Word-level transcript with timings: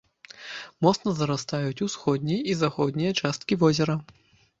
Моцна 0.85 1.11
зарастаюць 1.19 1.83
усходняя 1.87 2.39
і 2.53 2.55
заходняя 2.63 3.11
часткі 3.21 3.59
возера. 3.65 3.95